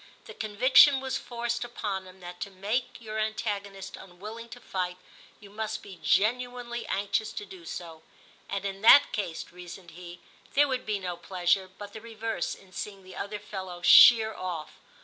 The 0.25 0.33
conviction 0.33 0.99
was 0.99 1.19
forced 1.19 1.63
in 1.63 1.69
upon 1.69 2.07
him 2.07 2.21
that 2.21 2.41
to 2.41 2.49
make 2.49 2.99
your 2.99 3.19
antagonist 3.19 3.95
unwilling 3.95 4.49
to 4.49 4.59
fight, 4.59 4.97
you 5.39 5.51
must 5.51 5.83
be 5.83 5.99
genuinely 6.01 6.79
VI 6.79 6.85
TIM 6.85 6.89
133 6.95 7.05
anxious 7.27 7.33
to 7.33 7.45
do 7.45 7.65
so. 7.65 8.01
*And 8.49 8.65
in 8.65 8.81
that 8.81 9.11
case/ 9.11 9.45
reasoned 9.51 9.91
he, 9.91 10.19
* 10.35 10.53
there 10.55 10.67
would 10.67 10.87
be 10.87 10.97
no 10.97 11.17
pleasure, 11.17 11.69
but 11.77 11.93
the 11.93 12.01
reverse, 12.01 12.55
in 12.55 12.71
seeing 12.73 13.03
the 13.03 13.15
other 13.15 13.37
fellow 13.37 13.83
sheer 13.83 14.33
oflf. 14.33 14.69